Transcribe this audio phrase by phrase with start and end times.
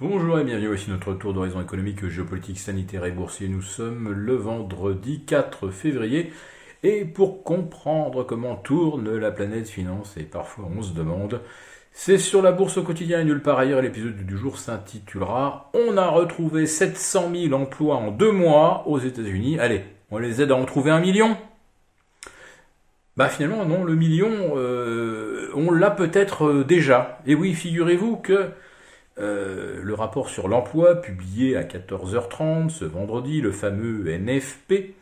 [0.00, 3.48] Bonjour et bienvenue, voici notre tour d'horizon économique, géopolitique, sanitaire et boursier.
[3.48, 6.32] Nous sommes le vendredi 4 février
[6.82, 11.42] et pour comprendre comment tourne la planète finance, et parfois on se demande,
[11.92, 13.82] c'est sur la bourse au quotidien et nulle part ailleurs.
[13.82, 19.58] L'épisode du jour s'intitulera On a retrouvé 700 000 emplois en deux mois aux États-Unis.
[19.58, 21.36] Allez, on les aide à en trouver un million
[23.18, 27.18] bah finalement non, le million, euh, on l'a peut-être euh, déjà.
[27.26, 28.52] Et oui, figurez-vous que
[29.20, 34.94] euh, le rapport sur l'emploi, publié à 14h30 ce vendredi, le fameux NFP,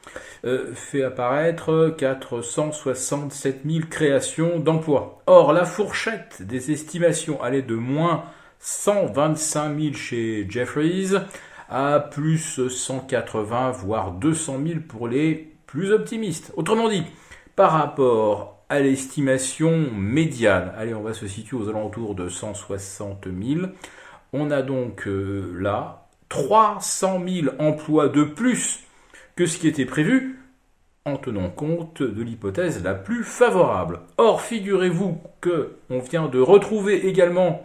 [0.44, 5.22] euh, fait apparaître 467 000 créations d'emplois.
[5.26, 8.24] Or, la fourchette des estimations allait de moins
[8.60, 11.12] 125 000 chez Jeffries
[11.68, 16.52] à plus 180 voire 200 000 pour les plus optimistes.
[16.56, 17.04] Autrement dit,
[17.54, 23.66] par rapport à l'estimation médiane, allez, on va se situer aux alentours de 160 000,
[24.32, 28.80] on a donc euh, là 300 000 emplois de plus
[29.36, 30.38] que ce qui était prévu
[31.04, 34.00] en tenant compte de l'hypothèse la plus favorable.
[34.18, 37.62] Or, figurez-vous que on vient de retrouver également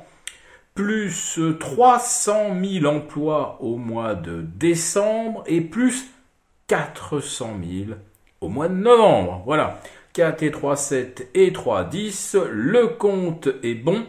[0.76, 6.06] plus 300 000 emplois au mois de décembre et plus
[6.68, 7.98] 400 000
[8.42, 9.44] au mois de novembre.
[9.46, 9.80] Voilà.
[10.14, 12.38] 4 et 3, 7 et 3, 10.
[12.52, 14.06] Le compte est bon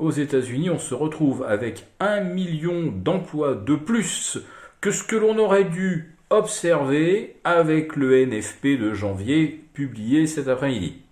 [0.00, 4.38] aux États-Unis, on se retrouve avec un million d'emplois de plus
[4.80, 11.02] que ce que l'on aurait dû observer avec le NFP de janvier publié cet après-midi.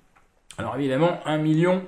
[0.56, 1.82] Alors évidemment, un million,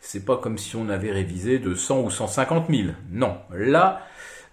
[0.00, 2.88] c'est pas comme si on avait révisé de 100 ou 150 000.
[3.10, 4.02] Non, là,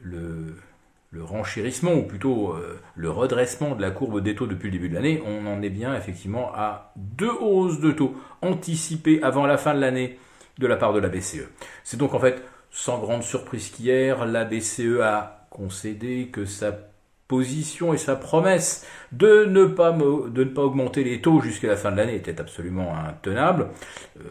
[0.01, 0.55] le,
[1.11, 4.89] le renchérissement, ou plutôt euh, le redressement de la courbe des taux depuis le début
[4.89, 9.57] de l'année, on en est bien effectivement à deux hausses de taux anticipées avant la
[9.57, 10.19] fin de l'année
[10.57, 11.47] de la part de la BCE.
[11.83, 16.77] C'est donc en fait sans grande surprise qu'hier, la BCE a concédé que sa
[17.27, 22.15] position et sa promesse de ne pas, augmenter les taux jusqu'à la fin de l'année
[22.15, 23.69] était absolument intenable.
[24.19, 24.23] Euh,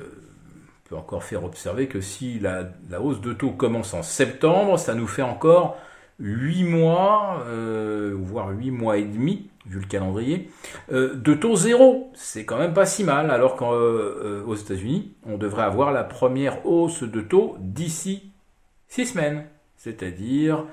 [0.84, 4.94] on peut encore faire observer que si la hausse de taux commence en septembre, ça
[4.94, 5.76] nous fait encore
[6.18, 10.50] 8 mois, euh, voire 8 mois et demi, vu le calendrier,
[10.92, 12.10] euh, de taux zéro.
[12.14, 16.64] C'est quand même pas si mal, alors qu'aux euh, États-Unis, on devrait avoir la première
[16.66, 18.32] hausse de taux d'ici
[18.88, 20.64] 6 semaines, c'est-à-dire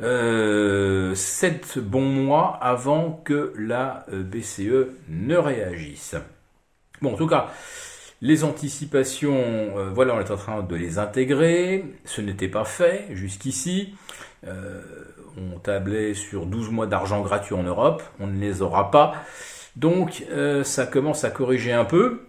[0.00, 6.14] 7 bons mois avant que la BCE ne réagisse.
[7.02, 7.52] Bon, en tout cas,
[8.20, 11.84] les anticipations, voilà, on est en train de les intégrer.
[12.04, 13.94] Ce n'était pas fait jusqu'ici.
[14.46, 14.80] Euh,
[15.36, 19.14] on tablait sur 12 mois d'argent gratuit en Europe, on ne les aura pas.
[19.76, 22.22] Donc euh, ça commence à corriger un peu.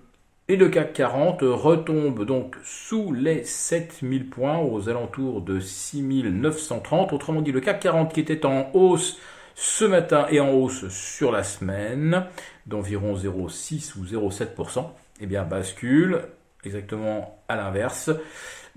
[0.48, 7.14] Et le CAC 40 retombe donc sous les 7000 points, aux alentours de 6930.
[7.14, 9.20] Autrement dit, le CAC 40 qui était en hausse
[9.62, 12.24] ce matin et en hausse sur la semaine
[12.66, 14.86] d'environ 0,6 ou 0,7%,
[15.20, 16.22] eh bien bascule
[16.64, 18.10] exactement à l'inverse.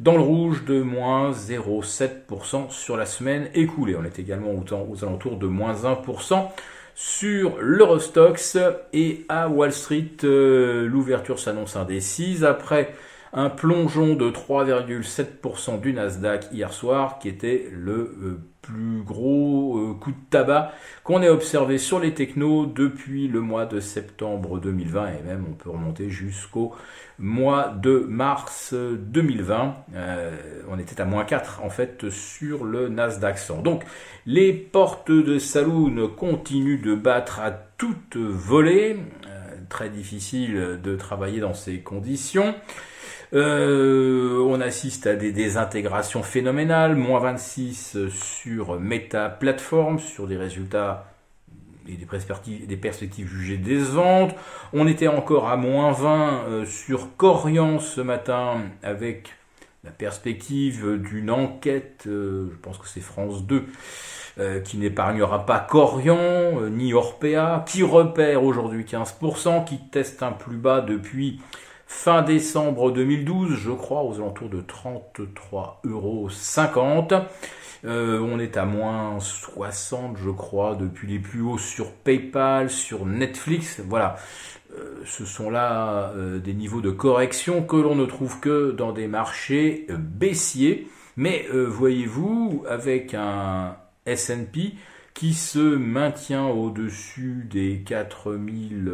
[0.00, 3.94] Dans le rouge de moins 0,7% sur la semaine écoulée.
[3.94, 6.48] On est également aux alentours de moins 1%
[6.96, 8.58] sur l'Eurostox
[8.92, 12.44] et à Wall Street, euh, l'ouverture s'annonce indécise.
[12.44, 12.92] Après
[13.34, 17.92] un plongeon de 3,7% du Nasdaq hier soir qui était le
[18.22, 23.40] euh, plus gros euh, coup de tabac qu'on ait observé sur les technos depuis le
[23.40, 26.74] mois de septembre 2020 et même on peut remonter jusqu'au
[27.18, 29.76] mois de mars 2020.
[29.94, 30.30] Euh,
[30.68, 33.62] on était à moins 4 en fait sur le Nasdaq 100.
[33.62, 33.84] Donc
[34.26, 38.98] les portes de saloon continuent de battre à toute volée.
[39.70, 42.54] très difficile de travailler dans ces conditions.
[43.34, 51.06] Euh, on assiste à des désintégrations phénoménales, moins 26 sur Meta Platform, sur des résultats
[51.88, 54.34] et des perspectives, jugées décevantes.
[54.72, 59.30] On était encore à moins 20 euh, sur Corian ce matin avec
[59.82, 63.64] la perspective d'une enquête, euh, je pense que c'est France 2,
[64.64, 70.80] qui n'épargnera pas Corian ni Orpea, qui repère aujourd'hui 15%, qui teste un plus bas
[70.80, 71.38] depuis
[71.94, 76.28] Fin décembre 2012, je crois, aux alentours de 33,50 euros.
[77.84, 83.06] Euh, on est à moins 60, je crois, depuis les plus hauts sur PayPal, sur
[83.06, 83.80] Netflix.
[83.86, 84.16] Voilà.
[84.76, 88.90] Euh, ce sont là euh, des niveaux de correction que l'on ne trouve que dans
[88.90, 90.88] des marchés baissiers.
[91.16, 94.74] Mais voyez-vous, avec un S&P
[95.14, 98.90] qui se maintient au-dessus des 4000,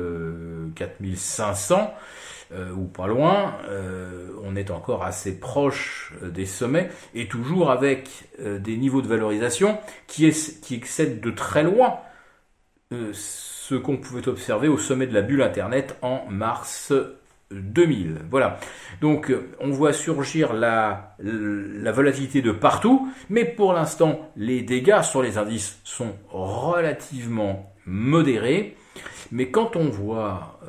[0.75, 1.95] 4500,
[2.51, 7.71] euh, ou pas loin, euh, on est encore assez proche euh, des sommets et toujours
[7.71, 11.99] avec des niveaux de valorisation qui excèdent de très loin
[13.13, 16.93] ce qu'on pouvait observer au sommet de la bulle Internet en mars
[17.51, 18.23] 2000.
[18.31, 18.61] Voilà.
[19.01, 25.23] Donc on voit surgir la, la volatilité de partout, mais pour l'instant les dégâts sur
[25.23, 28.77] les indices sont relativement modérés.
[29.33, 30.61] Mais quand on voit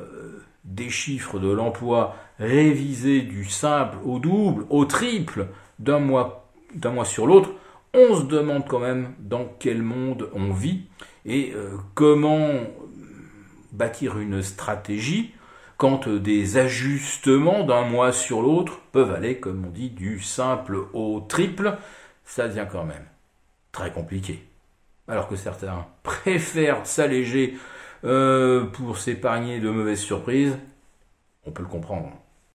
[0.64, 5.48] des chiffres de l'emploi révisés du simple au double, au triple
[5.78, 7.50] d'un mois, d'un mois sur l'autre,
[7.94, 10.82] on se demande quand même dans quel monde on vit
[11.26, 12.50] et euh, comment
[13.72, 15.34] bâtir une stratégie
[15.80, 21.24] quand des ajustements d'un mois sur l'autre peuvent aller, comme on dit, du simple au
[21.26, 21.78] triple,
[22.22, 23.06] ça devient quand même
[23.72, 24.46] très compliqué.
[25.08, 27.56] Alors que certains préfèrent s'alléger
[28.04, 30.58] euh, pour s'épargner de mauvaises surprises,
[31.46, 32.12] on peut le comprendre.